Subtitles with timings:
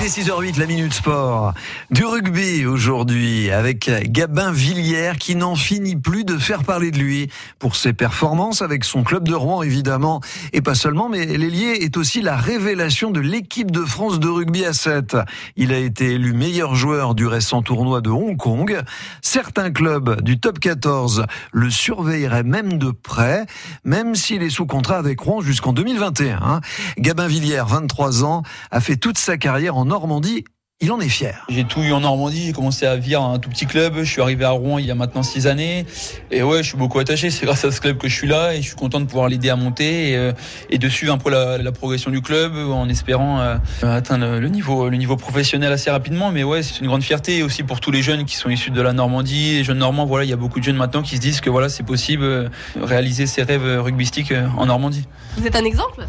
[0.00, 1.54] Il est 6h08, la Minute Sport.
[1.90, 7.28] Du rugby aujourd'hui avec Gabin Villière qui n'en finit plus de faire parler de lui
[7.58, 10.20] pour ses performances avec son club de Rouen évidemment.
[10.52, 14.64] Et pas seulement, mais l'ailier est aussi la révélation de l'équipe de France de rugby
[14.64, 15.16] à 7.
[15.56, 18.80] Il a été élu meilleur joueur du récent tournoi de Hong Kong.
[19.20, 23.46] Certains clubs du top 14 le surveilleraient même de près,
[23.82, 26.60] même s'il est sous contrat avec Rouen jusqu'en 2021.
[26.98, 30.44] Gabin Villière, 23 ans, a fait toute sa carrière en Normandie
[30.80, 31.44] il en est fier.
[31.48, 34.22] J'ai tout eu en Normandie, j'ai commencé à vivre un tout petit club, je suis
[34.22, 35.86] arrivé à Rouen il y a maintenant six années.
[36.30, 38.54] Et ouais, je suis beaucoup attaché, c'est grâce à ce club que je suis là
[38.54, 40.32] et je suis content de pouvoir l'aider à monter et, euh,
[40.70, 44.96] de suivre un peu la, progression du club en espérant euh, atteindre le niveau, le
[44.96, 46.30] niveau professionnel assez rapidement.
[46.30, 48.80] Mais ouais, c'est une grande fierté aussi pour tous les jeunes qui sont issus de
[48.80, 51.20] la Normandie, les jeunes normands, voilà, il y a beaucoup de jeunes maintenant qui se
[51.20, 52.48] disent que voilà, c'est possible euh,
[52.80, 55.06] réaliser ses rêves rugbystiques en Normandie.
[55.36, 56.06] Vous êtes un exemple?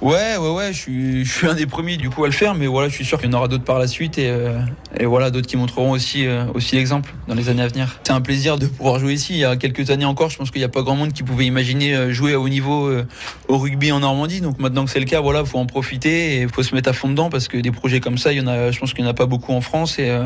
[0.00, 2.54] Ouais, ouais, ouais, je suis, je suis un des premiers du coup à le faire,
[2.54, 4.60] mais voilà, je suis sûr qu'il y en aura d'autres par la suite et, euh,
[4.96, 7.98] et voilà, d'autres qui montreront aussi, euh, aussi l'exemple dans les années à venir.
[8.04, 9.32] C'est un plaisir de pouvoir jouer ici.
[9.32, 11.24] Il y a quelques années encore, je pense qu'il n'y a pas grand monde qui
[11.24, 12.88] pouvait imaginer euh, jouer à haut niveau
[13.48, 14.40] au rugby en Normandie.
[14.40, 16.92] Donc maintenant que c'est le cas, voilà, faut en profiter et faut se mettre à
[16.92, 19.02] fond dedans parce que des projets comme ça, il y en a, je pense qu'il
[19.02, 20.16] n'y en a pas beaucoup en France et,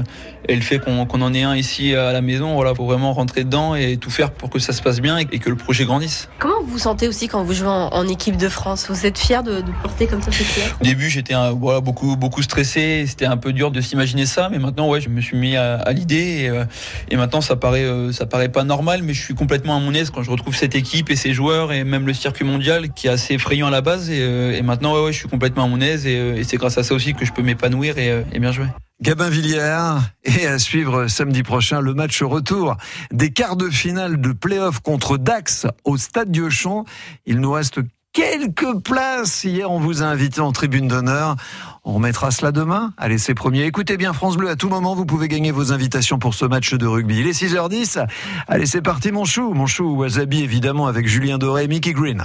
[0.49, 3.45] et le fait qu'on en ait un ici à la maison, voilà, faut vraiment rentrer
[3.45, 6.29] dedans et tout faire pour que ça se passe bien et, que le projet grandisse.
[6.39, 8.87] Comment vous vous sentez aussi quand vous jouez en, en équipe de France?
[8.91, 10.31] Vous êtes fier de, de porter comme ça
[10.81, 13.05] au début, j'étais voilà, beaucoup, beaucoup stressé.
[13.07, 15.93] C'était un peu dur de s'imaginer ça, mais maintenant, ouais, je me suis mis à,
[15.93, 16.65] l'idée et, euh,
[17.11, 19.95] et, maintenant, ça paraît, euh, ça paraît pas normal, mais je suis complètement à mon
[19.95, 23.07] aise quand je retrouve cette équipe et ces joueurs et même le circuit mondial qui
[23.07, 24.11] est assez effrayant à la base.
[24.11, 26.79] Et, euh, et maintenant, ouais, ouais, je suis complètement à mon aise et, c'est grâce
[26.79, 28.67] à ça aussi que je peux m'épanouir et, bien jouer.
[29.01, 32.77] Gabin Villiers et à suivre samedi prochain le match retour
[33.13, 36.85] des quarts de finale de playoff contre Dax au Stade Diochon.
[37.27, 37.81] Il nous reste
[38.13, 39.45] quelques places.
[39.45, 41.37] Hier, on vous a invité en tribune d'honneur.
[41.85, 42.93] On remettra cela demain.
[42.97, 43.65] Allez, c'est premier.
[43.65, 44.49] Écoutez bien France Bleu.
[44.49, 47.21] À tout moment, vous pouvez gagner vos invitations pour ce match de rugby.
[47.21, 48.07] Il est 6h10.
[48.47, 49.53] Allez, c'est parti, mon chou.
[49.55, 52.23] Mon chou Wasabi, évidemment, avec Julien Doré et Mickey Green.